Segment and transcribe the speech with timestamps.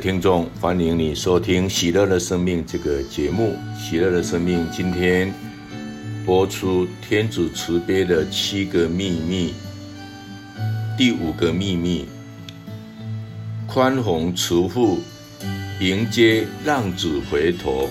[0.00, 3.54] 听众，欢迎你收听《喜乐的生命》这个节目。
[3.78, 5.30] 《喜乐的生命》今天
[6.24, 9.52] 播出天主慈悲的七个秘密，
[10.96, 12.06] 第五个秘密：
[13.66, 15.00] 宽宏慈父
[15.80, 17.86] 迎接浪子回头。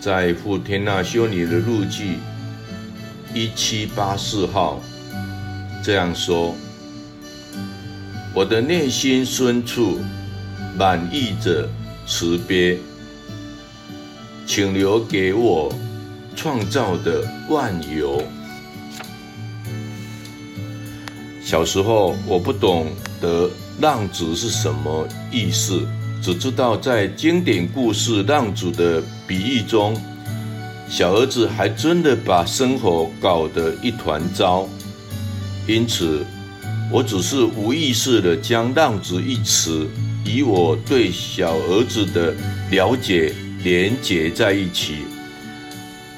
[0.00, 2.14] 在傅天娜修女的日记
[3.34, 4.80] 一七八四号
[5.84, 6.54] 这样说。
[8.32, 9.98] 我的内心深处
[10.76, 11.68] 满溢着
[12.06, 12.78] 慈悲，
[14.46, 15.74] 请留给我
[16.36, 18.22] 创造的万有。
[21.42, 22.86] 小时候我不懂
[23.20, 25.84] 得浪子是什么意思，
[26.22, 30.00] 只知道在经典故事浪子的比喻中，
[30.88, 34.68] 小儿子还真的把生活搞得一团糟，
[35.66, 36.24] 因此。
[36.92, 39.86] 我只是无意识地将“浪子”一词
[40.26, 42.34] 与我对小儿子的
[42.70, 45.04] 了解连结在一起。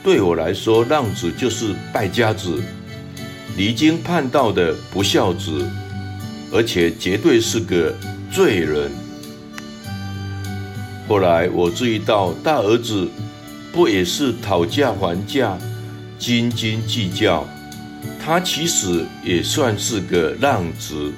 [0.03, 2.63] 对我来说，浪子就是败家子、
[3.55, 5.69] 离经叛道的不孝子，
[6.51, 7.95] 而且绝对是个
[8.33, 8.91] 罪人。
[11.07, 13.07] 后来我注意到，大儿子
[13.73, 15.59] 不也是讨价还价、
[16.19, 17.47] 斤斤计较？
[18.25, 21.13] 他其实也算是个浪子。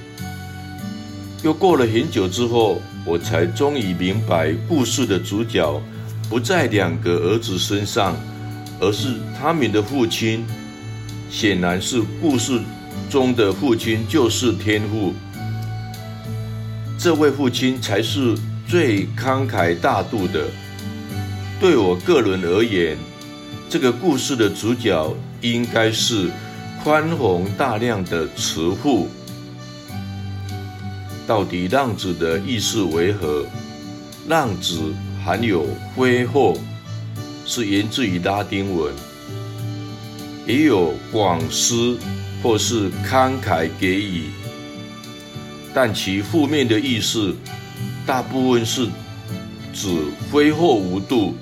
[1.42, 5.82] 又过了很久之后，我才终于明白，故事的主角
[6.30, 8.16] 不在两个儿子身上，
[8.80, 10.44] 而是他们的父亲。
[11.30, 12.58] 显然是故事
[13.10, 15.12] 中的父亲就是天父。
[16.98, 18.34] 这位父亲才是
[18.66, 20.46] 最慷慨大度的。
[21.60, 22.96] 对我个人而言，
[23.68, 26.30] 这个故事的主角应该是。
[26.84, 29.08] 宽宏大量的慈父，
[31.26, 33.46] 到底浪子的意思为何？
[34.28, 34.92] 浪子
[35.24, 36.54] 含有挥霍，
[37.46, 38.92] 是源自于拉丁文，
[40.46, 41.96] 也有广施
[42.42, 44.24] 或是慷慨给予，
[45.72, 47.34] 但其负面的意思
[48.04, 48.86] 大部分是
[49.72, 49.88] 指
[50.30, 51.34] 挥霍无度、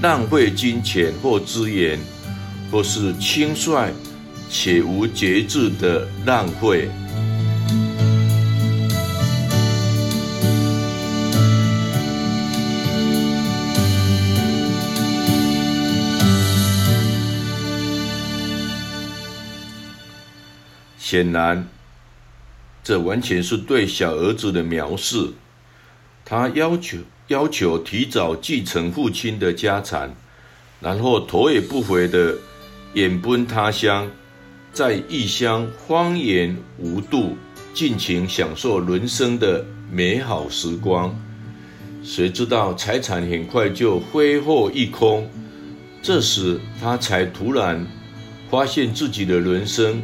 [0.00, 1.98] 浪费金钱或资源，
[2.70, 3.92] 或是轻率。
[4.56, 6.88] 且无节制的浪费。
[20.96, 21.68] 显然，
[22.84, 25.34] 这完全是对小儿子的描述。
[26.24, 30.14] 他要求要求提早继承父亲的家产，
[30.80, 32.36] 然后头也不回的
[32.92, 34.08] 远奔他乡。
[34.74, 37.36] 在异乡荒言无度，
[37.72, 41.16] 尽情享受人生的美好时光。
[42.02, 45.30] 谁知道财产很快就挥霍一空，
[46.02, 47.86] 这时他才突然
[48.50, 50.02] 发现自己的人生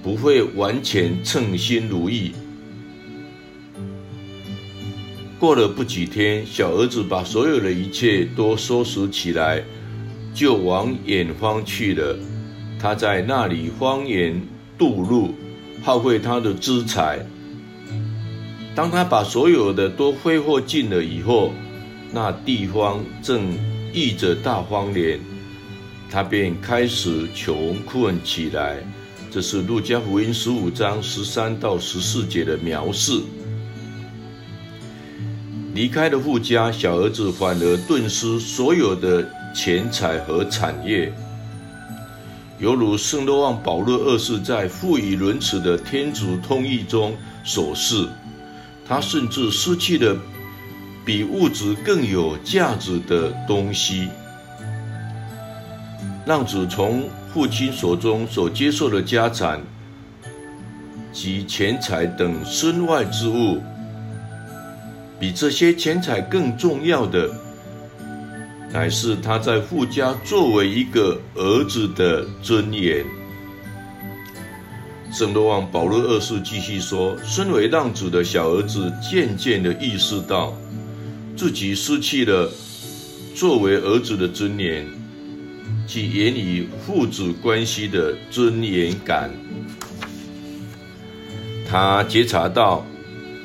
[0.00, 2.30] 不会完全称心如意。
[5.40, 9.60] 过了不几天，小儿子把所有的一切都收拾起来，
[10.32, 12.16] 就往远方去了。
[12.80, 14.40] 他在那里荒言
[14.78, 15.34] 度日，
[15.82, 17.18] 耗费他的资财。
[18.74, 21.52] 当他把所有的都挥霍尽了以后，
[22.12, 23.52] 那地方正
[23.92, 25.18] 溢着大荒年，
[26.08, 28.76] 他便开始穷困起来。
[29.30, 33.24] 这是路加福音十五章十三到十四节的描述。
[35.74, 41.12] 离开了富家，小儿子反而顿失所有的钱财和产业。
[42.58, 47.14] 犹如圣若望保禄二世在富于仁慈的天主通义中
[47.44, 48.08] 所示，
[48.84, 50.16] 他甚至失去了
[51.04, 54.08] 比物质更有价值的东西。
[56.26, 59.60] 浪子从父亲手中所接受的家产
[61.12, 63.62] 及钱财等身外之物，
[65.20, 67.30] 比这些钱财更重要的。
[68.72, 73.04] 乃是他在父家作为一个儿子的尊严。
[75.10, 80.54] 圣罗望保罗二世继续说：“身为浪子的小儿子渐渐地意识到，
[81.34, 82.52] 自己失去了
[83.34, 84.86] 作为儿子的尊严，
[85.86, 89.30] 及源于父子关系的尊严感。
[91.66, 92.84] 他觉察到，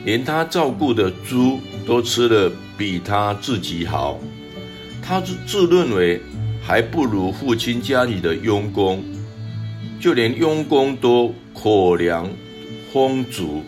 [0.04, 4.20] 连他照顾的猪都吃得比他自己好。”
[5.06, 6.22] 他自自认为
[6.62, 9.04] 还不如父亲家里的佣工，
[10.00, 12.30] 就连佣工都口粮
[12.92, 13.62] 丰足。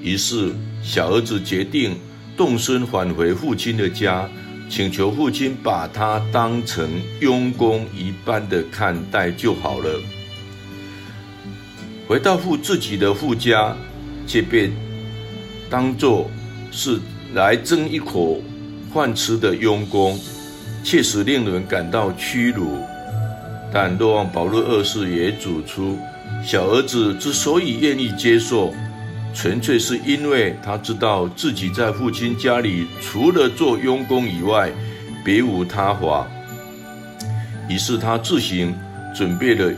[0.00, 0.52] 于是，
[0.82, 1.94] 小儿子决定
[2.36, 4.26] 动身返回父亲的家，
[4.70, 6.90] 请求父亲把他当成
[7.20, 10.00] 佣工一般的看待就好了。
[12.08, 13.76] 回到父自己的父家，
[14.26, 14.72] 却被
[15.68, 16.30] 当作
[16.70, 16.98] 是
[17.34, 18.40] 来争一口
[18.92, 20.18] 饭吃的佣工，
[20.82, 22.78] 确实令人感到屈辱。
[23.72, 25.98] 但若望保禄二世也指出，
[26.44, 28.74] 小儿子之所以愿意接受，
[29.32, 34.70] 纯粹是因为他知道自己在父亲家里除了做佣工以外，
[35.24, 36.26] 别无他法。
[37.68, 38.74] 于是他自行
[39.16, 39.72] 准备了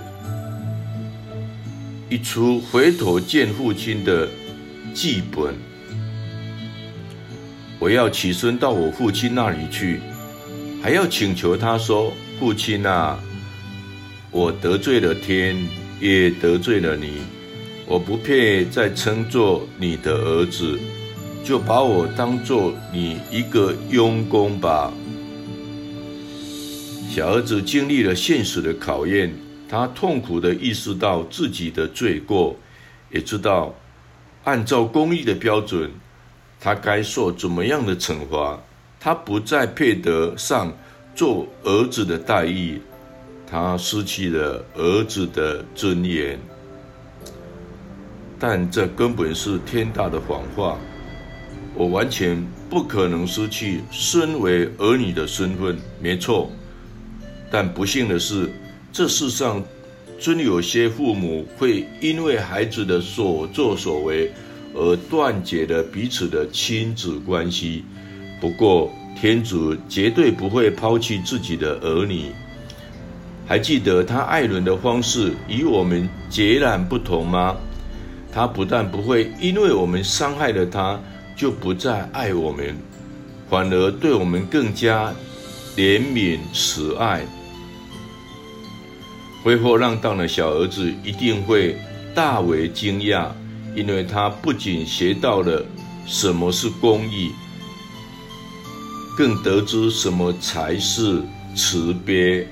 [2.09, 4.29] 一出回头见父亲的
[4.93, 5.55] 剧本。
[7.79, 10.01] 我要起身到我父亲那里去，
[10.85, 13.19] 还要请求他说：“父亲啊。”
[14.31, 15.57] 我得罪了天，
[15.99, 17.23] 也得罪了你。
[17.87, 20.79] 我不配再称作你的儿子，
[21.43, 24.93] 就把我当做你一个佣工吧。
[27.09, 29.33] 小儿子经历了现实的考验，
[29.67, 32.55] 他痛苦地意识到自己的罪过，
[33.11, 33.75] 也知道
[34.43, 35.91] 按照公义的标准，
[36.61, 38.61] 他该受怎么样的惩罚。
[39.05, 40.73] 他不再配得上
[41.15, 42.81] 做儿子的待遇。
[43.47, 46.41] 他失去了儿子的尊严，
[48.39, 50.79] 但这根本是天大的谎话。
[51.75, 56.51] 我完全不可能失去身为儿女的身份，没错。
[57.51, 58.51] 但不幸的是，
[58.91, 59.63] 这世上
[60.19, 64.33] 真有些父母会因为孩子的所作所为
[64.73, 67.85] 而断绝了彼此的亲子关系。
[68.45, 72.27] 不过，天主绝对不会抛弃自己的儿女。
[73.47, 77.57] 还记得他爱人的方式与我们截然不同吗？
[78.31, 81.01] 他不但不会因为我们伤害了他，
[81.35, 82.77] 就不再爱我们，
[83.49, 85.11] 反而对我们更加
[85.75, 87.25] 怜悯慈爱。
[89.43, 91.79] 挥霍浪荡的小儿子一定会
[92.15, 93.29] 大为惊讶，
[93.75, 95.65] 因为他不仅学到了
[96.05, 97.31] 什么是公义，
[99.17, 101.23] 更得知什么才是
[101.55, 102.47] 慈悲。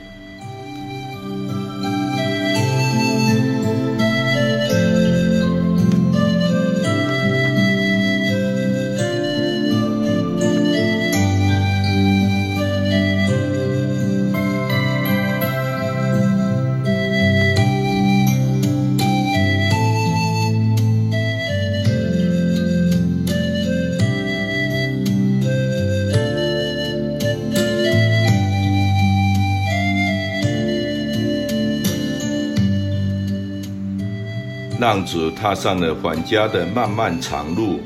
[34.92, 37.80] 浪子踏上了返家的漫漫长路，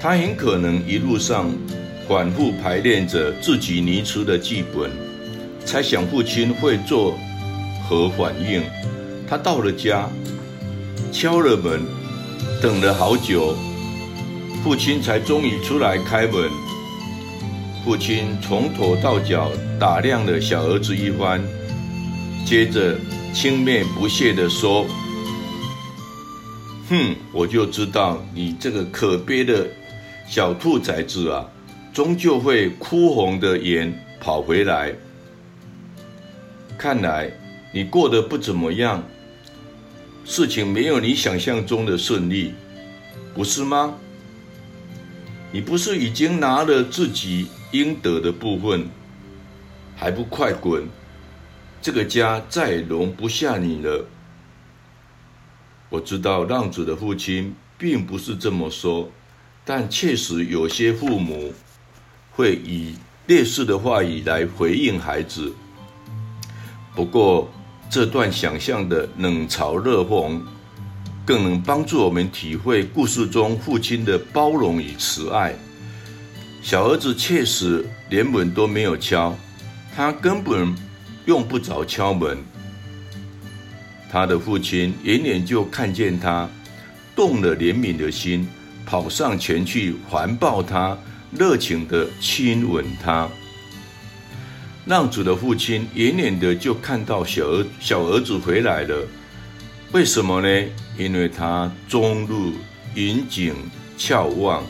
[0.00, 1.48] 他很可能一路上
[2.08, 4.90] 反复排练着自己拟出的剧本，
[5.64, 7.16] 猜想父亲会作
[7.88, 8.64] 何反应。
[9.28, 10.08] 他到了家，
[11.12, 11.82] 敲了门，
[12.60, 13.54] 等了好久，
[14.64, 16.50] 父亲才终于出来开门。
[17.84, 21.40] 父亲从头到脚打量了小儿子一番，
[22.44, 22.96] 接着
[23.32, 24.84] 轻蔑不屑地说。
[26.88, 29.68] 哼，我就知道你这个可悲的
[30.26, 31.46] 小兔崽子啊，
[31.92, 34.94] 终究会哭红的眼跑回来。
[36.78, 37.30] 看来
[37.72, 39.02] 你过得不怎么样，
[40.24, 42.54] 事情没有你想象中的顺利，
[43.34, 43.94] 不是吗？
[45.52, 48.88] 你不是已经拿了自己应得的部分，
[49.94, 50.88] 还不快滚？
[51.82, 54.06] 这个家再容不下你了。
[55.90, 59.10] 我知道浪子的父亲并不是这么说，
[59.64, 61.52] 但确实有些父母
[62.30, 62.94] 会以
[63.26, 65.52] 类似的话语来回应孩子。
[66.94, 67.50] 不过，
[67.88, 70.40] 这段想象的冷嘲热讽，
[71.24, 75.54] 更能帮助我们体会故事中父亲的包容与慈爱。
[76.60, 79.34] 小儿子确实连门都没有敲，
[79.94, 80.74] 他根本
[81.24, 82.36] 用不着敲门。
[84.10, 86.48] 他的父亲远远就看见他，
[87.14, 88.48] 动了怜悯的心，
[88.86, 90.96] 跑上前去环抱他，
[91.30, 93.28] 热情地亲吻他。
[94.86, 99.06] 浪子的父亲远远的就看到小儿小儿子回来了，
[99.92, 100.68] 为什么呢？
[100.96, 102.52] 因为他终日
[102.94, 103.54] 引颈
[103.98, 104.64] 翘望，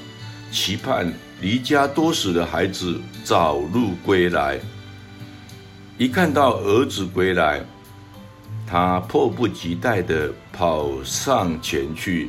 [0.51, 4.59] 期盼离家多时的孩子早日归来。
[5.97, 7.65] 一看到儿子归来，
[8.71, 12.29] 他迫不及待地跑上前去，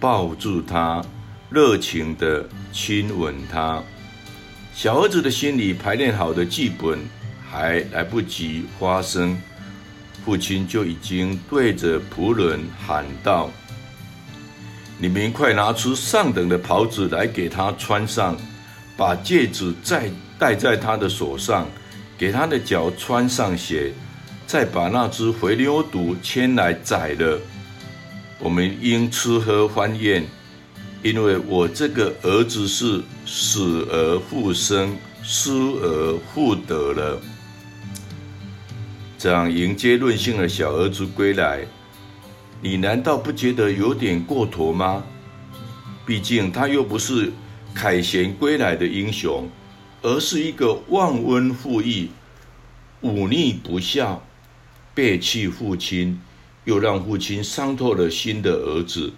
[0.00, 1.04] 抱住他，
[1.50, 3.82] 热情地亲吻他。
[4.72, 6.98] 小儿子的心里排练好的剧本
[7.50, 9.36] 还来不及发生，
[10.24, 13.50] 父亲就已经对着仆人喊道
[14.96, 18.34] ：“你们快拿出上等的袍子来给他穿上，
[18.96, 21.66] 把戒指再戴在他的手上，
[22.16, 23.92] 给他的脚穿上鞋，
[24.48, 27.38] 再把那只肥牛犊牵来宰了。
[28.40, 30.26] 我们应吃喝欢宴。”
[31.00, 37.20] 因为我这个儿子是死而复生、失而复得了，
[39.16, 41.64] 这样迎接任性的小儿子归来，
[42.60, 45.04] 你难道不觉得有点过头吗？
[46.04, 47.32] 毕竟他又不是
[47.72, 49.48] 凯旋归来的英雄，
[50.02, 52.10] 而是一个忘恩负义、
[53.02, 54.20] 忤逆不孝、
[54.98, 56.20] 背弃父亲，
[56.64, 59.12] 又让父亲伤透了心的儿子。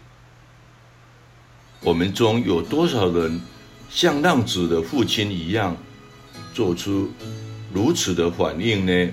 [1.81, 3.41] 我们中有多少人
[3.89, 5.75] 像浪子的父亲一样，
[6.53, 7.11] 做出
[7.73, 9.13] 如此的反应呢？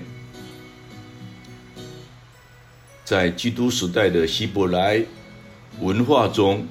[3.02, 5.02] 在基督时代的希伯来
[5.80, 6.66] 文化中，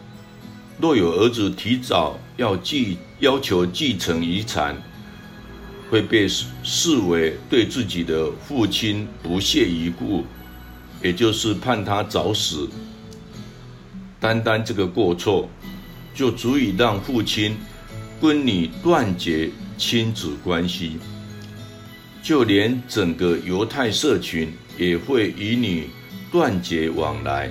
[0.79, 4.79] 若有儿子提早要继要求继承遗产，
[5.89, 10.25] 会被视视为对自己的父亲不屑一顾，
[11.01, 12.69] 也就是判他早死。
[14.19, 15.49] 单单这个过错，
[16.13, 17.55] 就足以让父亲
[18.19, 20.97] 跟你断绝亲子关系，
[22.23, 25.89] 就连整个犹太社群也会与你
[26.31, 27.49] 断绝往来。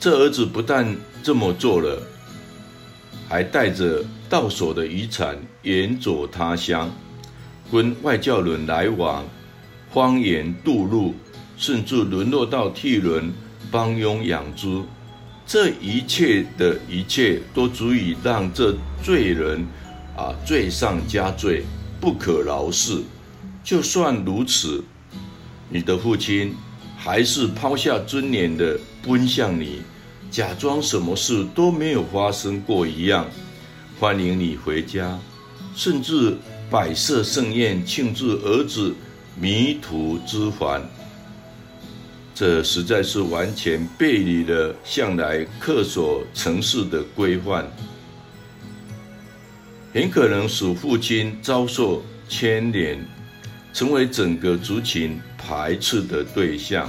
[0.00, 2.02] 这儿子不但这么做了，
[3.28, 6.90] 还带着到手的遗产远走他乡，
[7.70, 9.24] 跟外教人来往，
[9.90, 11.14] 荒野渡路，
[11.56, 13.32] 甚至沦落到替人
[13.70, 14.84] 帮佣养猪。
[15.46, 19.64] 这一切的一切都足以让这罪人
[20.16, 21.62] 啊罪上加罪，
[22.00, 23.02] 不可饶恕。
[23.62, 24.82] 就算如此，
[25.68, 26.54] 你的父亲
[26.96, 29.82] 还是抛下尊严的奔向你，
[30.30, 33.26] 假装什么事都没有发生过一样，
[33.98, 35.18] 欢迎你回家，
[35.74, 36.36] 甚至
[36.70, 38.94] 摆设盛宴庆祝儿子
[39.40, 40.86] 迷途知返。
[42.34, 47.64] 这实在是完全背离了向来恪守城市的规范，
[49.94, 53.02] 很可能使父亲遭受牵连，
[53.72, 56.86] 成为整个族群排斥的对象。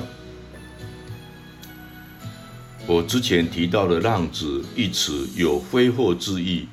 [2.86, 6.68] 我之前提到的“浪子”一词有挥霍之意，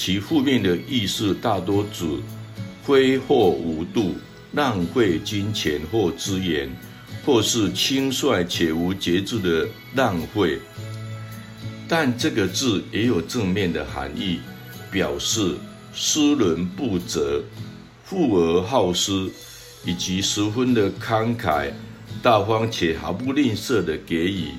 [0.00, 2.04] 其负面的意思大多指
[2.84, 4.14] 挥霍无度、
[4.52, 6.70] 浪费金钱或资源。
[7.26, 10.58] 或是轻率且无节制的浪费，
[11.86, 14.38] 但这个字也有正面的含义，
[14.90, 15.56] 表示
[15.92, 17.42] 施人不责、
[18.02, 19.28] 富而好施，
[19.84, 21.70] 以及十分的慷慨、
[22.22, 24.52] 大方且毫不吝啬的给予。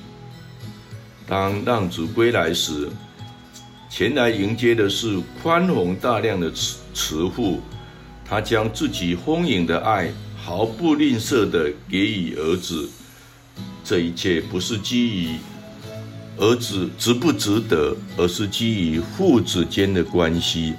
[1.26, 2.88] 当浪子归来时，
[3.90, 7.60] 前来迎接的是宽宏大量的慈慈父，
[8.24, 10.10] 他将自己丰盈的爱。
[10.42, 12.88] 毫不吝啬地给予儿子，
[13.84, 15.36] 这一切不是基于
[16.38, 20.72] 儿子值不值得，而是基于父子间的关系。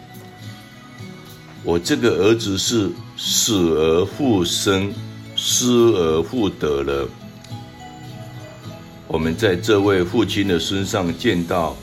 [1.63, 4.91] 我这个儿子是死而复生，
[5.35, 7.07] 失而复得了。
[9.07, 11.77] 我们在这位父亲的身上见到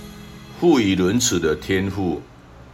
[0.60, 2.20] 富于仁慈的天赋，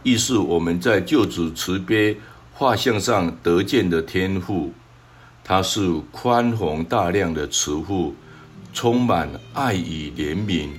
[0.01, 2.17] 亦是我们在救主慈悲
[2.51, 4.73] 画像上得见的天赋。
[5.43, 8.15] 他是宽宏大量的慈父，
[8.73, 10.69] 充满爱与怜悯，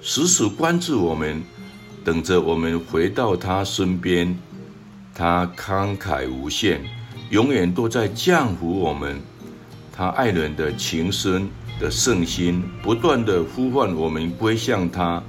[0.00, 1.42] 时时关注我们，
[2.02, 4.34] 等着我们回到他身边。
[5.14, 6.82] 他慷慨无限，
[7.28, 9.20] 永远都在降服我们。
[9.92, 11.46] 他爱人的情深
[11.78, 15.22] 的圣心，不断地呼唤我们归向他。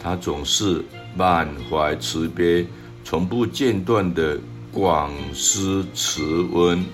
[0.00, 0.84] 他总是
[1.16, 2.66] 满怀慈悲，
[3.04, 4.38] 从不间断的
[4.72, 6.84] 广施慈恩。